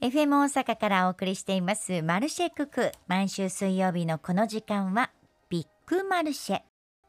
[0.00, 2.92] FM 大阪からお送りしていますマルシェクク。
[3.08, 5.10] 毎週水曜日のこの時間は
[5.50, 6.60] ビッグマルシェ。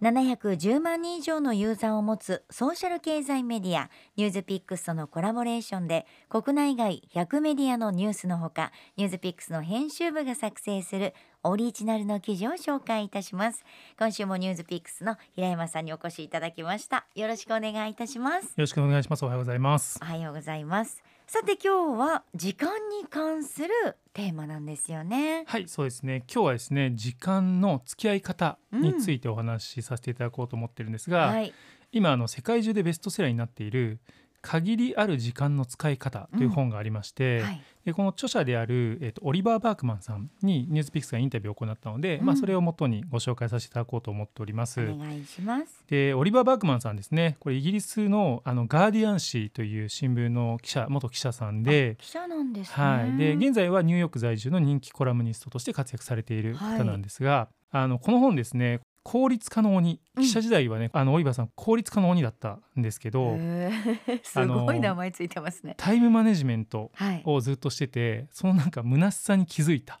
[0.00, 11.12] 710万人以上のユーザーを持つソーシャル経済メディアニュースピックスとのコラボレーションで国内外100メディアのニュースのほかニュースピックスの編集部が作成する
[11.42, 13.66] オリジナルの記事を紹介いたします。
[13.98, 17.06] 今週もニュースピックスの平山さんにお越しいただきました。
[17.14, 18.44] よろしくお願いいたします。
[18.44, 19.24] よろしくお願いします。
[19.24, 19.98] おはようございます。
[20.00, 23.68] おはようございますさて今日は時間に関する
[24.14, 25.44] テーマなんですよね。
[25.46, 26.24] はいそうですね。
[26.26, 31.34] 今日はですね時間の付き合い方についてお話しさせていただこうと思ってるんですが、うん。
[31.34, 31.52] はい、
[31.92, 34.00] 今あの世界中でベストセラーになっている
[34.40, 37.44] 限りある時間の使い方という本がありまして、うん。
[37.44, 44.80] はい、でこの著者である、えーと、オリバー・バークマンさんにニュースピックスがインタビューを行ったので、うん、まあ、それをもとにご紹介させていただこうと思っております。
[44.80, 45.84] お願いします。
[45.88, 47.36] でオリバー・バークマンさんですね。
[47.40, 57.54] これイギリスのあのガーディアン紙という新聞の記者元記者さんで記者なんです、ね、はい、で現在はニューヨーク在住の人気コラムニストとして活躍されている方なんですが、はい。
[57.70, 63.38] あのこの本ですね効率化の鬼記者時代はね、うん、あのオリバーさん効率化の鬼だったんですけど
[64.22, 65.74] すごい名前ついてますね。
[65.78, 66.90] タイムマネジメント
[67.24, 69.98] をずっとしてて、はい、そのなんか虚しさに気づいた。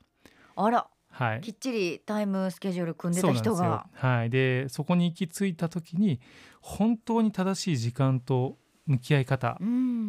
[0.56, 0.86] あら。
[1.10, 3.86] はい、きっちりタイムスケジュール組んでた人が。
[3.94, 4.30] はい。
[4.30, 6.20] でそこに行き着いた時に
[6.60, 9.58] 本当に正しい時間と向き合い方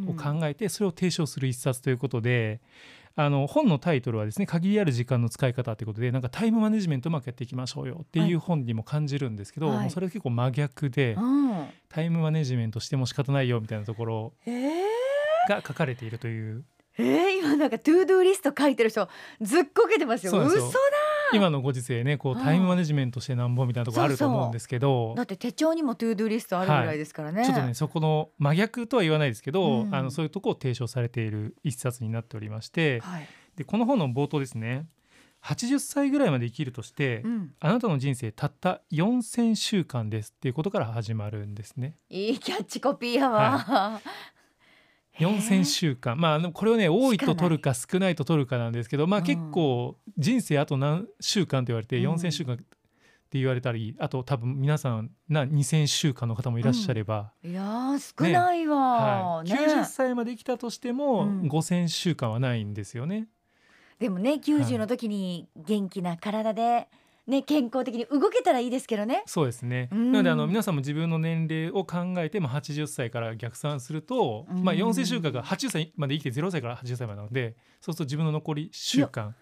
[0.07, 2.59] を考えてそれを提唱する一冊ということで、
[3.21, 11.17] あの本のタイトルはですね限りある時間の使い方ということでなんかタイムマネジメントうまくやっていきましょうよっていう本にも感じるんですけど、はい、もうそれ結構真逆で、
[11.89, 14.33] タイムマネジメントしても仕方ないよみたいなところ
[15.49, 16.63] が書かれているという。
[16.97, 19.07] えー、今なんか to do list 書いてる人
[19.41, 20.31] ずっこけてますよ。
[20.31, 20.65] 嘘だ
[21.33, 25.13] 今のご時世ねこうタイムマネジメントしてなんぼみたいなところあると思うんですけど。
[25.15, 34.87] だって手帳にも to do list あるぐらいですからね、はい、ちょっとねそこの真逆とは言わないですけど、うん、あのそういうとこを提唱されている一冊になっておりまして、はい、でこの本の冒頭ですね。
[35.43, 41.95] 80歳ぐらいまで生きるとして、うん、あなたの人生たった4000週間ですっていうことから始まるんですね。
[42.09, 44.01] いいキャッチコピーやわ、はい、
[45.19, 46.19] 4000週間。
[46.19, 52.57] まあこれをね多いと取るか少ないと取るかなんですけどまあ結構人生あと何週間と言われて4000週間っ
[53.29, 57.63] て言われたり、あと多分皆さんな2,000週間の方もいらっしゃれば、うん、いや
[57.99, 59.53] 少ないわ、ね。
[59.53, 63.27] はい、90歳まで生きたとしても、5,000週間はないんですよね。
[63.99, 66.87] でもね90の時に元気な体で、
[67.29, 69.23] ね、健康的に動けたらいいですけどね。
[69.25, 69.89] そうですね。
[69.91, 79.35] うん、なのであの皆さんも自分の年齢を考えて、まあ、80歳から逆算すると、うん、まあ、4,000週間が80歳まで生きて0歳から80歳までなのでそうすると自分の残り週間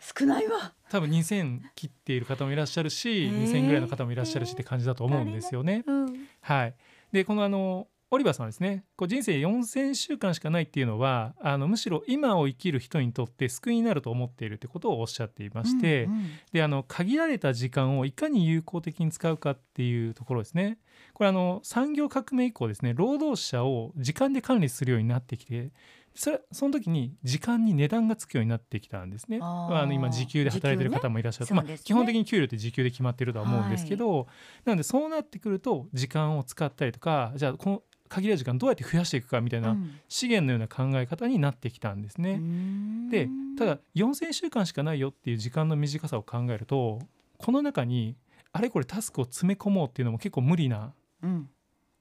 [0.00, 0.72] 少ないわ。
[0.90, 5.84] 多分2,000切っている方もいらっしゃるし2,000ぐらいの方もいらっしゃるしって感じだと思うんですよね。
[5.86, 6.74] うん、はい、
[7.12, 20.78] でこのあのオリバーさんはですねこう人生4,000週間しかないっていうのはあのむしろ今を生きる人にとって救いになると思っているってことをおっしゃっていまして、うんうん、であの限られた時間をいかに有効的に使うかっていうところですね。
[21.12, 25.70] これあの産業革命以降ですね労働者を時間で管理するようになってきて
[26.18, 29.38] それその時に時間に値段がつくようになってきたんですね。
[29.40, 34.26] あの今時給で働いてる方もいらっしゃる、ね、まあ、基本的に給料って時給で決まってるとは思うんですけど、はい、
[34.64, 39.76] なのでそうなってくると時間を使ったりとかじゃあこの限られる時間どうやって増やしていくかみたいな
[40.08, 42.32] 資源のような考え方になってきたんですね。
[42.32, 47.00] うん、でただ4,000週間しかないよっていう時間の短さを考えると
[47.38, 48.16] この中に
[48.52, 50.92] あれこれタスクを詰め込もうっていうのも結構無理な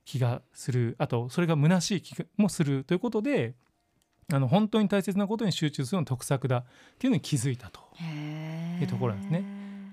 [0.05, 3.53] 気がする、あとそれが虚しい気もするということで
[4.31, 6.65] あの本当に大切なことに集中するのが得策だっ
[6.97, 7.81] ていうのに気づいたと。
[8.79, 9.43] いうところなんですね。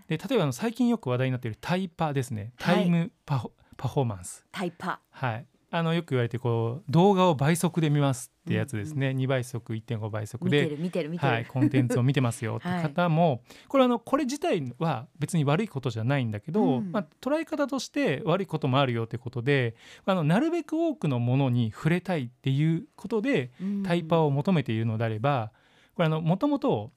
[0.08, 2.52] で例えばあの最近よく話題になっているタイパですね。
[2.58, 4.44] タイムパフォーマンス。
[4.52, 5.00] タイパ。
[5.10, 5.46] はい
[5.76, 19.74] あのよく言われてこう動画を倍速で見ますってやつですね、うんうん、2倍速1.5倍速で見てる見てるはい、コンテンツを見てますよって 方も、はい、これあのこれ自体は別に悪いことじゃないんだけど、うん、まあ、捉え方として悪いこともあるよということで
[20.04, 23.50] あのなるべく多くのものに触れたいっていうことで
[23.82, 25.50] タイパーを求めているのであれば
[25.96, 26.92] これもともと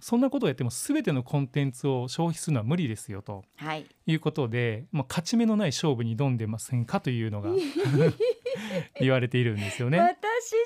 [0.00, 7.50] そんなことをやっても全てのコンテンツを消費するのは無理ですよと、はい、いうことで、もう勝ち目のない勝負に挑んでませんかというのが
[9.00, 9.98] 言われているんですよね。
[9.98, 10.56] 私じ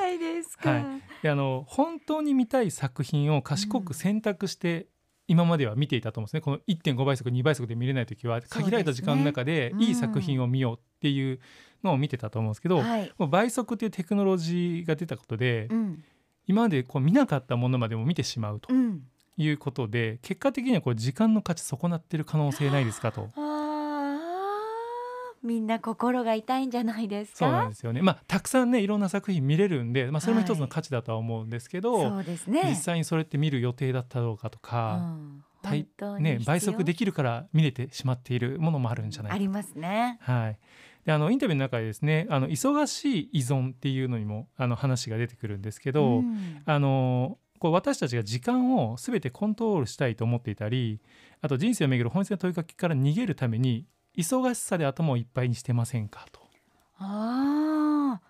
[0.00, 0.70] ゃないですか。
[0.70, 0.84] はい、
[1.22, 4.88] であの本当に見たい作品を賢く選択して、
[5.28, 6.40] 今までは見ていたと思うんですね。
[6.40, 11.38] この1.5倍速2倍速で見れない時は限られた時間の中でいい作品を見ようっていう
[11.84, 16.04] のを見てたと思うんですけど、もう倍速っていうテクノロジーが出たことで、うん
[16.46, 18.72] 今までこう見なかったものまでも見てしまうと
[19.36, 23.28] いうことで、うん、結果的にはこう時間の価値損なってる可能性ないですかと。
[25.42, 27.38] みんな心が痛いんじゃないですか？
[27.38, 28.02] そうなんですよね。
[28.02, 32.62] まあたくさんねいろんな作品見れるんで、まあ、それも一つの価値だとは思うんですけど、はい、そうですね。
[32.68, 35.44] 実際にそれって見る予定だったろうかとか、うん。
[36.20, 40.18] ね、倍速できるから見れてしまっているものもあるんじゃないかありますね。
[40.22, 40.58] はい
[41.04, 51.00] であのインタビューの中でですねあの忙しい依存っていうのにもあの話が出てくるんですけど、うん、あのこう私たちが時間を全てコントロールしたいと思っていたり
[51.40, 53.86] あと人生をめぐる本質の問いかけから逃げるために
[54.16, 56.40] 忙しさで頭をいっぱいにしてませんかと。
[56.98, 58.20] あ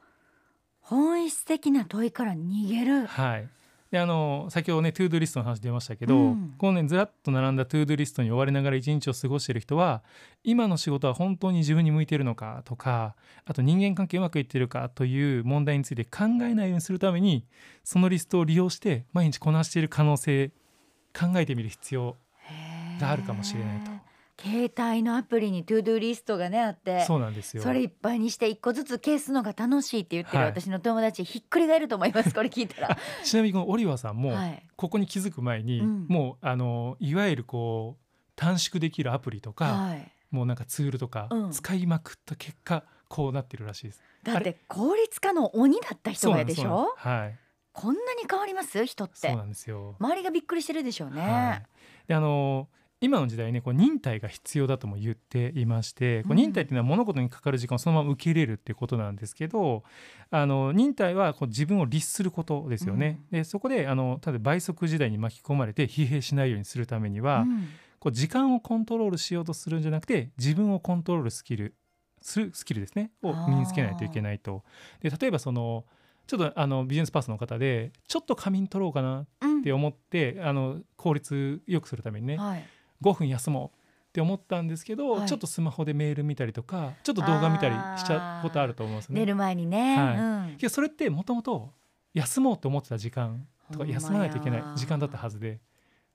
[0.81, 3.07] 本質的な問いから逃げる。
[3.07, 3.49] はい
[3.91, 10.03] であの先ほどね to do list の話出ましたけど、うん、このねずらっと並んだ to do list に追われながら一日を過ごしている人は
[10.45, 17.45] 今の仕事は本当に自分に向いているのかとかあと人間関係うまくいっているかという問題について考えないようにするために
[17.83, 20.53] そのリストを利用して毎日こなしている可能性
[21.13, 22.17] 考えてみる必要
[23.01, 23.91] があるかもしれないと。
[24.43, 27.63] 携帯のアプリに to do list がねあってそうなんですよ。
[27.63, 32.99] それいっぱいにして一個ずつ消すのが楽しいって言ってる私の友達、ひっくり返ると思いますこれ聞いたら。
[33.23, 34.35] ちなみにこのオリバーさんも
[34.77, 38.05] ここに気づく前に、はい、もうあのいわゆるこう
[38.37, 44.03] 短縮できるアプリとか、はい、もうなんかツールとか使いまくった結果、うん、こうなってるらしいです。
[44.23, 46.95] だって効率化の鬼だった人がでしょ？
[46.97, 47.39] はい。
[47.73, 48.85] こんなに変わります？
[48.85, 49.29] 人って。
[49.29, 49.97] そうなんですよ。
[49.99, 51.63] 周りがびっくりしてるでしょうね、はい、
[52.09, 52.69] であの
[53.03, 59.85] 今の時代ねこう忍耐が必要だとも言っていまして、こう忍耐っていうのは物事にかかる時間をそのまま受け入れるっていうことなんですけど
[60.31, 63.21] あの忍耐はこう自分を律することですよね。
[63.33, 67.69] うん、でそこであのただ倍速時代に巻き込まれて疲弊しないようにするためには、うん、
[67.99, 71.75] こう時間をコントロールしようとするんじゃなくて自分をコントロールスキル
[72.21, 73.13] するスキルですね。
[73.23, 74.63] を身につけないといけないと。
[75.01, 75.87] で例えばその
[76.27, 79.27] ちょっとあのビジネスパーソンの方でちょっと仮眠取ろうかなっ
[79.65, 82.65] て思って、うん、あの効率よくするためにね、はい
[83.03, 83.79] 5分休もう
[84.11, 89.21] って思ったんですけど、はい、ちょっとスマホでメール見たりとかちょっと動画見たりしちゃうことあると思うんですね。
[89.21, 90.57] 寝る前にね、はい。
[90.63, 91.73] うん、それってもともと
[92.15, 95.61] 休もうと思ってた時間とか休まないといけない時間だったはずで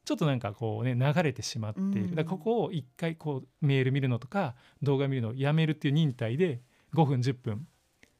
[0.03, 6.61] ちょっとなんかこうね流れてしまっている、うん、だここを一回こうメール見るのとか動画見るのをやめるっていう忍耐で
[6.93, 7.67] 5分10分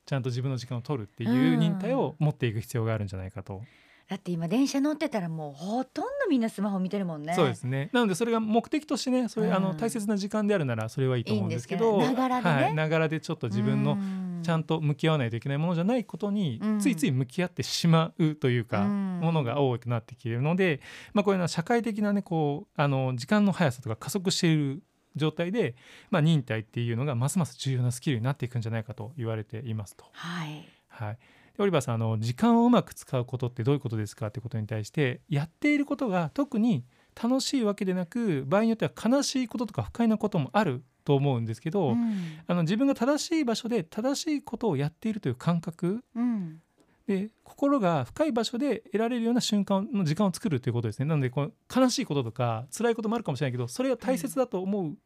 [0.06, 3.64] ちゃんと自分の時間を取るっていう忍耐を持っていく必要があるんじゃないかと。
[4.08, 7.34] だって今電車乗ってたらもうほとんどみんなスマホ見てるもんね。
[7.34, 7.90] そうですね。
[7.92, 13.98] なのでそれが目的としてね、それ、うん、あの大切な時間であるならそれはいいと思うんですけど、ながらでね、はい、ながらでちょっと自分の
[14.44, 20.82] ちゃんと向き合わないといけないものじゃないことに、ついつい向き合ってしまうというか、うん、ものが多くなってきているので、
[21.14, 24.84] まあこういうのは社会的なねこうあの時間の速さとか加速している
[25.16, 25.76] 状態で、
[26.12, 30.06] まあ、忍耐っていうのがますます重要なスキルになっていくんじゃないかと言われていますと。
[30.12, 31.18] はい、はい
[31.58, 36.84] オリバーさんあの時間をうまく使うことってどういうことですかってことに対してやっていることが特に
[37.22, 46.62] 楽しいわけでなく場合によっては悲しいこととか不快なこともあると思うんですけど、うん、あの自分が正しい場所で正しいことをやっているという感覚、うん、
[47.08, 51.06] で心が深い場所で得られるような瞬間の時間を作るということですね。
[51.06, 54.98] なのでこの悲しいこととか辛いこともあるかもしれないけどそれが大切だと思う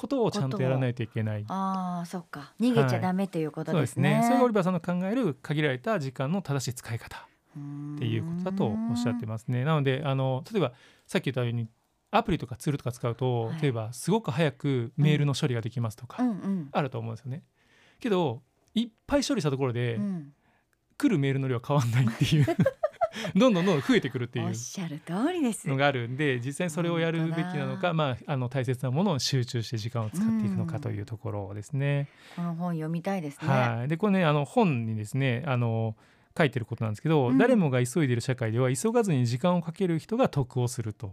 [0.00, 1.44] ことをちゃんとやらないといけない。
[1.48, 2.54] ああ、そっか。
[2.58, 4.10] 逃げちゃダメ、はい、ということですね。
[4.12, 4.22] そうですね。
[4.28, 9.64] それがオリバーさんの考える限られた時間の正しい使い方っていうことだとおっしゃってますね。
[9.64, 10.72] なのであの例えば
[11.06, 11.68] さっき言ったように
[12.10, 16.22] アプリとかツールとか使うと、はい、例えばすごく早くメールの処理ができますとか、
[16.72, 17.42] あると思うんですよね。
[18.00, 18.42] けど
[18.74, 20.32] いっぱい処理したところで、うん、
[20.96, 22.46] 来るメールの量は変わんないっていう
[23.34, 32.08] どんどんどんどん増えてくるっていうのがあるんで実際にそれをやるべきなのか、まあ、あの大切なものを集中して時間を使っていくのかというところですね。
[32.36, 33.48] この本読みたいですね。
[33.48, 35.96] はい、でこれねあの本にですねあの
[36.36, 41.12] 書いてることなんですけど、うん、誰もが急いでいる社会では急がずに時間をかける人が得をすると。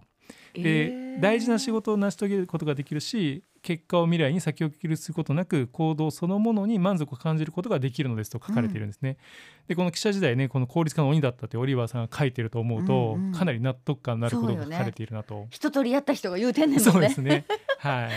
[0.53, 9.09] で、えー、大事な仕事を成し遂げることができるし結果を未来に先送りすることなく行動そのものに満足を感じることができるのですと書かれているんですね。
[9.09, 15.35] うん、でこの記者時代ねこの効率化の鬼だったってオリバーさんが書いてると思うと、うんうん、かなり納得感のあることが書かれているなと。
[15.35, 16.79] ね、一通りやった人が言うてんねんね。
[16.79, 17.43] そうですね。
[17.79, 18.11] はい。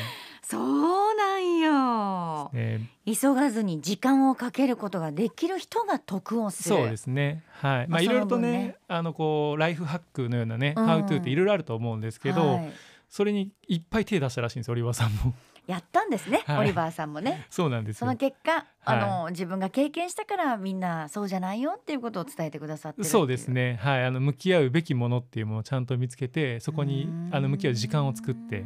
[0.51, 12.73] そうなんよ、ね、急がずに時間をかけることができる人が得をするそうですねはいまあいろいろとね、ね、あのこうライフハックのようなね、うん、ハウトゥーっていろいろあると思うんですけど、はい、
[13.11, 15.35] それにいっぱい手出したらしいんですオリバーさんも。
[15.67, 17.47] やったんですね、はい、オリバーさんもね。
[17.51, 23.79] そうなんですその結果、あの、自分が経験したからみんなそうじゃないよっていうことを伝えてくださってそうですね。
[23.83, 28.65] はい、あの向き合うべきものっていうものをちゃんと見つけて、そこにあの向き合う時間を作って。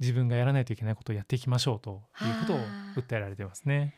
[0.00, 2.58] 自分がやらないといけないことをやっていきましょうということを
[3.02, 3.96] 訴えられてますね。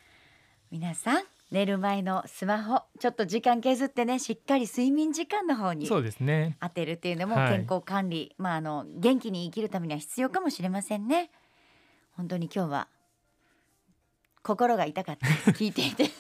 [0.71, 6.57] 皆さん寝る前のスマホちょっと時間削ってねしっかり睡眠時間の方にそうですね。
[6.61, 11.31] 当てるっていうのも健康管理、はい、まああの元気に生きるためには必要かもしれませんね。
[12.13, 12.89] 本当に今日は
[14.43, 15.27] 心が痛かった。
[15.53, 16.11] 聞いていて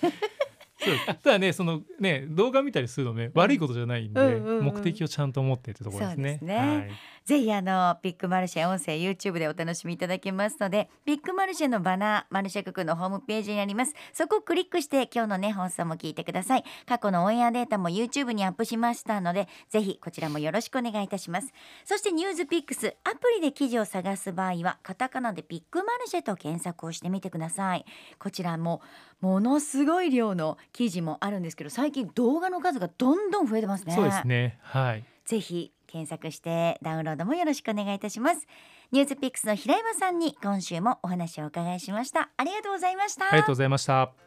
[1.23, 6.91] ただねそのね動画見たりするのね、悪いことじゃないんで、目的をちゃんと持ってってところですね。
[7.25, 13.95] ぜひあのビッグマルシェ音声 YouTube でお楽しみいただけますのでビッグマルシェのバナーマルシェククのホームページにあります。
[14.13, 16.65] そこをクリックして今日のね放送も聞いてください。
[16.87, 21.53] 過去のオンエアデータも YouTube にアップしましたのでぜひこちらもよろしくお願いいたします。
[21.85, 27.85] そしてニュースピックスアプリで記事を探す場合はカタカナでビッグマルシェと検索をしてみてください。
[28.19, 28.83] こちらも
[29.21, 33.95] ものすごい量の記事もあるんですけど最近動画の数がどんどん増えてますね。
[33.95, 34.59] そうですね。
[34.63, 35.05] はい。
[35.27, 38.47] ぜひ検索してダウンロードもよろしくお願いいたします。
[38.91, 42.31] ニュースピックスの平山さんに今週もお話をお伺いしました。
[42.35, 43.27] ありがとうございました。
[43.27, 44.21] ありがとうございました